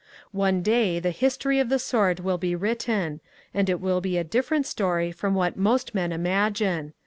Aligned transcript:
One 0.31 0.63
day 0.63 0.99
the 0.99 1.11
history 1.11 1.59
of 1.59 1.69
the 1.69 1.77
sword 1.77 2.21
will 2.21 2.39
be 2.39 2.55
written— 2.55 3.19
and 3.53 3.69
it 3.69 3.79
will 3.79 4.01
be 4.01 4.17
a 4.17 4.23
different 4.23 4.65
story 4.65 5.11
from 5.11 5.35
what 5.35 5.57
most 5.57 5.93
men 5.93 6.11
imagine. 6.11 6.93